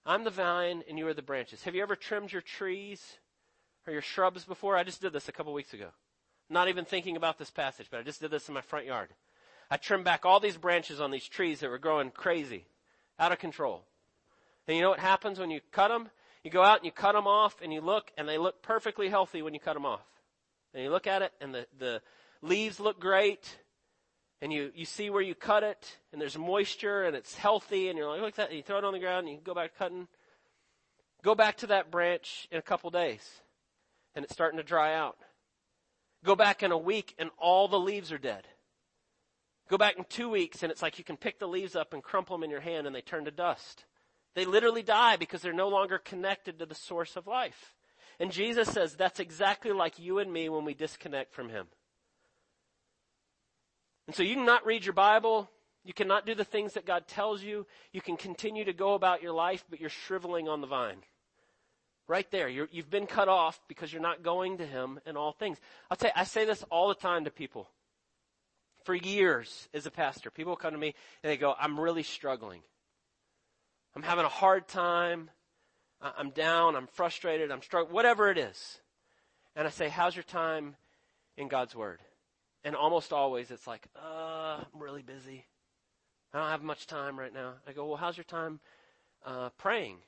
[0.07, 1.64] I'm the vine and you are the branches.
[1.64, 3.19] Have you ever trimmed your trees
[3.88, 4.77] or your shrubs before?
[4.77, 5.88] I just did this a couple weeks ago.
[6.51, 9.09] Not even thinking about this passage, but I just did this in my front yard.
[9.70, 12.66] I trimmed back all these branches on these trees that were growing crazy,
[13.18, 13.85] out of control.
[14.66, 16.09] And you know what happens when you cut them?
[16.44, 19.09] You go out and you cut them off and you look and they look perfectly
[19.09, 20.05] healthy when you cut them off.
[20.72, 22.03] And you look at it and the, the
[22.42, 23.59] leaves look great
[24.40, 27.98] and you, you see where you cut it and there's moisture and it's healthy and
[27.98, 28.48] you're like, look at that.
[28.48, 30.09] And you throw it on the ground and you go back cutting.
[31.22, 33.40] Go back to that branch in a couple days
[34.18, 35.16] and it's starting to dry out.
[36.24, 38.48] Go back in a week and all the leaves are dead.
[39.70, 42.02] Go back in two weeks and it's like you can pick the leaves up and
[42.02, 43.85] crumple them in your hand and they turn to dust.
[44.35, 47.76] They literally die because they're no longer connected to the source of life.
[48.18, 51.68] And Jesus says that's exactly like you and me when we disconnect from Him.
[54.09, 55.48] And so you cannot read your Bible.
[55.85, 57.68] You cannot do the things that God tells you.
[57.92, 61.04] You can continue to go about your life, but you're shriveling on the vine.
[62.09, 62.49] Right there.
[62.49, 65.59] you have been cut off because you're not going to Him in all things.
[65.90, 67.68] I'll tell you, I say this all the time to people
[68.85, 70.31] for years as a pastor.
[70.31, 72.62] People come to me and they go, I'm really struggling.
[73.94, 75.29] I'm having a hard time.
[76.01, 76.77] I'm down.
[76.77, 77.51] I'm frustrated.
[77.51, 78.81] I'm struggling, whatever it is.
[79.55, 80.77] And I say, how's your time
[81.37, 82.01] in God's Word?
[82.64, 85.44] And almost always it's like, uh, I'm really busy.
[86.33, 87.55] I don't have much time right now.
[87.66, 88.61] I go, well, how's your time
[89.27, 89.99] uh, praying?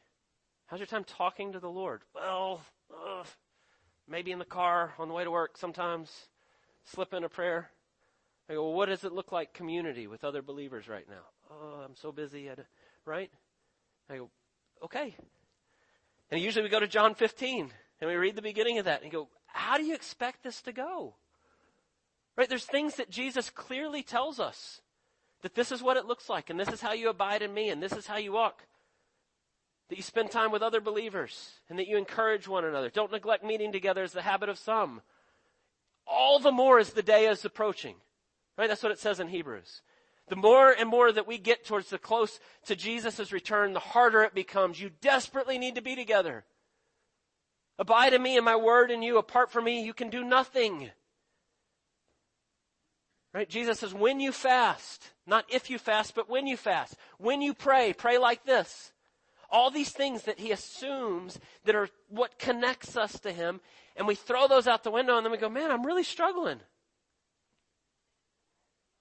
[0.71, 2.03] How's your time talking to the Lord?
[2.15, 2.61] Well,
[2.95, 3.25] uh,
[4.07, 6.29] maybe in the car on the way to work sometimes,
[6.85, 7.71] slip in a prayer.
[8.49, 11.25] I go, well, what does it look like community with other believers right now?
[11.51, 12.49] Oh, I'm so busy.
[13.05, 13.33] right?
[14.09, 14.31] I go,
[14.85, 15.17] okay.
[16.31, 19.11] And usually we go to John 15 and we read the beginning of that and
[19.11, 21.17] go, how do you expect this to go?
[22.37, 22.49] Right?
[22.49, 24.83] There's things that Jesus clearly tells us
[25.43, 27.71] that this is what it looks like and this is how you abide in me
[27.71, 28.63] and this is how you walk.
[29.90, 32.90] That you spend time with other believers and that you encourage one another.
[32.90, 35.03] Don't neglect meeting together as the habit of some.
[36.07, 37.96] All the more as the day is approaching.
[38.57, 38.68] Right?
[38.68, 39.83] That's what it says in Hebrews.
[40.29, 44.22] The more and more that we get towards the close to Jesus' return, the harder
[44.22, 44.81] it becomes.
[44.81, 46.44] You desperately need to be together.
[47.76, 49.18] Abide in me and my word in you.
[49.18, 50.90] Apart from me, you can do nothing.
[53.35, 53.48] Right?
[53.48, 56.94] Jesus says, when you fast, not if you fast, but when you fast.
[57.18, 58.92] When you pray, pray like this.
[59.51, 63.61] All these things that he assumes that are what connects us to him,
[63.97, 66.61] and we throw those out the window and then we go, man, I'm really struggling.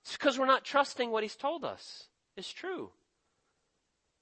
[0.03, 2.89] It's because we're not trusting what he's told us is true.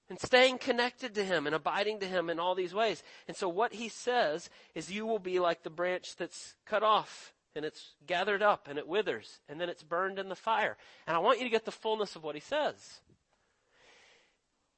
[0.09, 3.03] And staying connected to him and abiding to him in all these ways.
[3.27, 7.33] And so what he says is you will be like the branch that's cut off
[7.55, 10.77] and it's gathered up and it withers and then it's burned in the fire.
[11.07, 13.01] And I want you to get the fullness of what he says.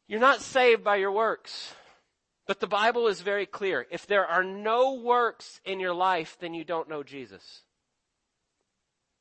[0.09, 1.73] You're not saved by your works.
[2.47, 3.85] But the Bible is very clear.
[3.91, 7.61] If there are no works in your life, then you don't know Jesus.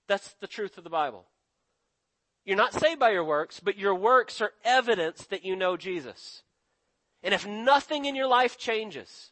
[0.09, 1.27] That's the truth of the Bible.
[2.47, 6.43] You're not saved by your works, but your works are evidence that you know Jesus.
[7.23, 9.31] And if nothing in your life changes,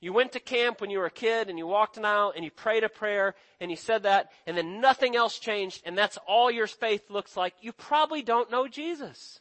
[0.00, 2.46] you went to camp when you were a kid and you walked an aisle and
[2.46, 6.16] you prayed a prayer and you said that and then nothing else changed and that's
[6.26, 9.40] all your faith looks like, you probably don't know Jesus.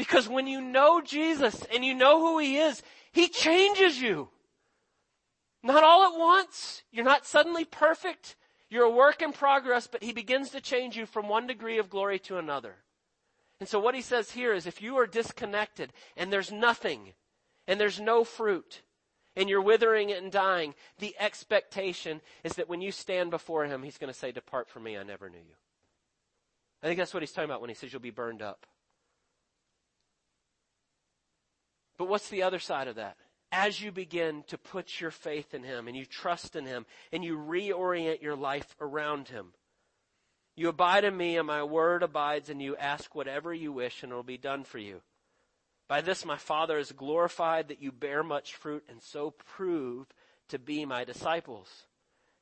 [0.00, 2.82] Because when you know Jesus and you know who He is,
[3.12, 4.30] He changes you.
[5.62, 6.84] Not all at once.
[6.90, 8.34] You're not suddenly perfect.
[8.70, 11.90] You're a work in progress, but he begins to change you from one degree of
[11.90, 12.76] glory to another.
[13.58, 17.12] And so what he says here is if you are disconnected and there's nothing
[17.68, 18.80] and there's no fruit
[19.36, 23.98] and you're withering and dying, the expectation is that when you stand before him, he's
[23.98, 25.56] going to say, depart from me, I never knew you.
[26.82, 28.66] I think that's what he's talking about when he says you'll be burned up.
[32.00, 33.18] But what's the other side of that?
[33.52, 37.22] As you begin to put your faith in him and you trust in him and
[37.22, 39.48] you reorient your life around him,
[40.56, 42.74] you abide in me and my word abides in you.
[42.74, 45.02] Ask whatever you wish and it will be done for you.
[45.88, 50.06] By this my Father is glorified that you bear much fruit and so prove
[50.48, 51.68] to be my disciples.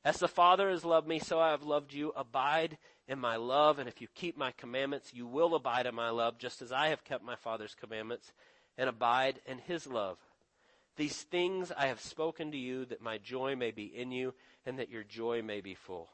[0.05, 2.13] As the Father has loved me, so I have loved you.
[2.15, 2.77] Abide
[3.09, 6.37] in my love, and if you keep my commandments, you will abide in my love,
[6.37, 8.31] just as I have kept my Father's commandments
[8.79, 10.17] and abide in his love.
[10.95, 14.33] These things I have spoken to you that my joy may be in you
[14.65, 16.07] and that your joy may be full.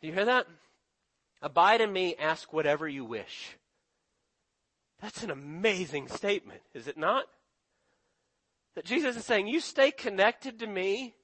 [0.00, 0.46] Do you hear that?
[1.42, 3.56] Abide in me, ask whatever you wish.
[5.02, 7.26] That's an amazing statement, is it not?
[8.74, 11.14] That Jesus is saying, you stay connected to me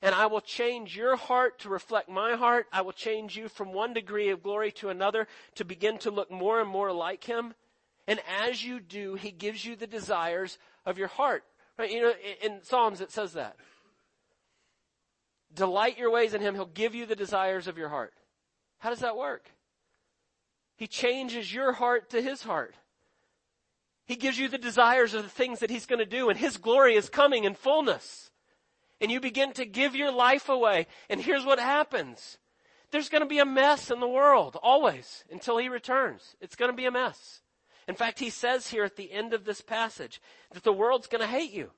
[0.00, 2.66] and I will change your heart to reflect my heart.
[2.72, 5.26] I will change you from one degree of glory to another
[5.56, 7.54] to begin to look more and more like him.
[8.06, 11.44] And as you do, he gives you the desires of your heart.
[11.78, 11.90] Right?
[11.90, 13.56] You know, in Psalms it says that.
[15.54, 18.14] Delight your ways in him, he'll give you the desires of your heart.
[18.78, 19.50] How does that work?
[20.76, 22.74] He changes your heart to his heart.
[24.06, 26.56] He gives you the desires of the things that he's going to do and his
[26.56, 28.30] glory is coming in fullness.
[29.00, 30.86] And you begin to give your life away.
[31.08, 32.38] And here's what happens.
[32.90, 36.36] There's going to be a mess in the world, always, until he returns.
[36.40, 37.40] It's going to be a mess.
[37.88, 40.20] In fact, he says here at the end of this passage
[40.52, 41.70] that the world's going to hate you.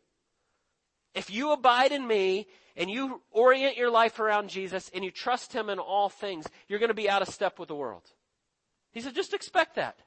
[1.15, 5.53] If you abide in me and you orient your life around Jesus and you trust
[5.53, 8.03] him in all things, you're going to be out of step with the world.
[8.93, 9.99] He said, just expect that.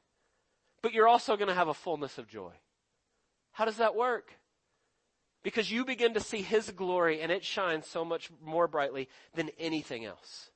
[0.81, 2.51] But you're also going to have a fullness of joy.
[3.51, 4.33] How does that work?
[5.43, 9.49] Because you begin to see his glory and it shines so much more brightly than
[9.57, 10.51] anything else.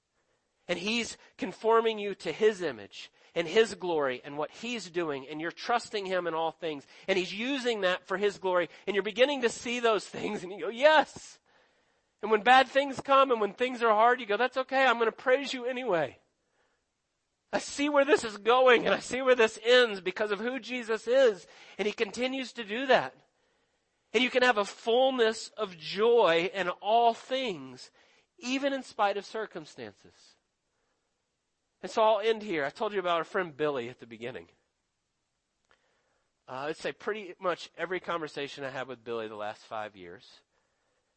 [0.67, 5.39] And he's conforming you to his image and His glory and what He's doing and
[5.39, 9.03] you're trusting Him in all things and He's using that for His glory and you're
[9.03, 11.39] beginning to see those things and you go, yes.
[12.21, 14.85] And when bad things come and when things are hard, you go, that's okay.
[14.85, 16.17] I'm going to praise you anyway.
[17.53, 20.59] I see where this is going and I see where this ends because of who
[20.59, 21.45] Jesus is.
[21.77, 23.13] And He continues to do that.
[24.13, 27.91] And you can have a fullness of joy in all things,
[28.39, 30.30] even in spite of circumstances.
[31.81, 32.63] And so I'll end here.
[32.63, 34.47] I told you about our friend Billy at the beginning.
[36.47, 40.25] Uh, I'd say pretty much every conversation I had with Billy the last five years,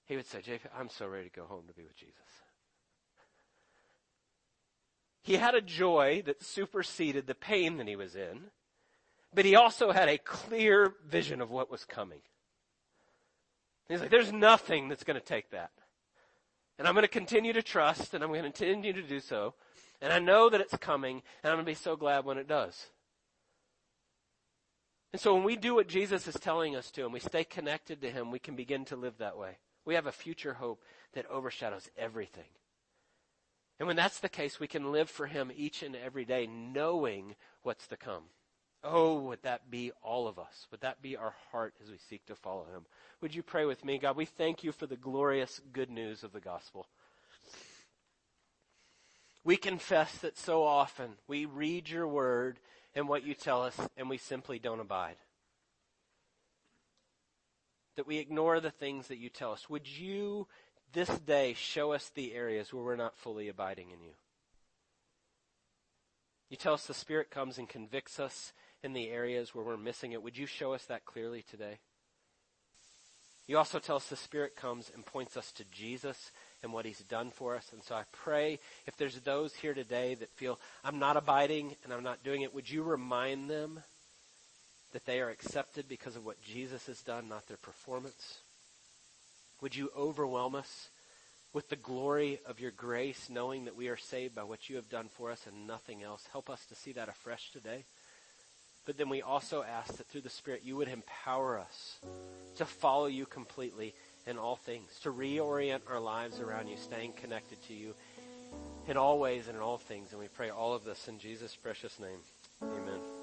[0.07, 2.15] he would say, JP, I'm so ready to go home to be with Jesus.
[5.23, 8.51] He had a joy that superseded the pain that he was in,
[9.35, 12.21] but he also had a clear vision of what was coming.
[13.89, 15.71] He's like, there's nothing that's going to take that.
[16.79, 19.55] And I'm going to continue to trust, and I'm going to continue to do so.
[20.01, 22.49] And I know that it's coming, and I'm going to be so glad when it
[22.49, 22.88] does.
[25.12, 28.01] And so when we do what Jesus is telling us to and we stay connected
[28.01, 29.59] to Him, we can begin to live that way.
[29.84, 30.82] We have a future hope
[31.12, 32.49] that overshadows everything.
[33.78, 37.36] And when that's the case, we can live for Him each and every day knowing
[37.62, 38.24] what's to come.
[38.82, 40.66] Oh, would that be all of us?
[40.70, 42.84] Would that be our heart as we seek to follow Him?
[43.20, 43.99] Would you pray with me?
[43.99, 46.88] God, we thank you for the glorious good news of the gospel.
[49.45, 52.59] We confess that so often we read your word
[52.95, 55.16] and what you tell us and we simply don't abide.
[57.97, 59.68] That we ignore the things that you tell us.
[59.68, 60.49] Would you
[60.92, 64.12] this day show us the areas where we're not fully abiding in you?
[66.49, 70.12] You tell us the Spirit comes and convicts us in the areas where we're missing
[70.12, 70.22] it.
[70.22, 71.78] Would you show us that clearly today?
[73.47, 76.32] You also tell us the Spirit comes and points us to Jesus
[76.65, 77.71] and what he's done for us.
[77.73, 81.93] And so I pray if there's those here today that feel I'm not abiding and
[81.93, 83.81] I'm not doing it, would you remind them
[84.93, 88.39] that they are accepted because of what Jesus has done, not their performance?
[89.61, 90.89] Would you overwhelm us
[91.53, 94.89] with the glory of your grace, knowing that we are saved by what you have
[94.89, 96.27] done for us and nothing else?
[96.33, 97.85] Help us to see that afresh today.
[98.87, 101.99] But then we also ask that through the Spirit you would empower us
[102.57, 103.95] to follow you completely
[104.27, 107.95] in all things, to reorient our lives around you, staying connected to you
[108.89, 110.12] in all ways and in all things.
[110.12, 112.18] And we pray all of this in Jesus' precious name.
[112.62, 113.14] Amen.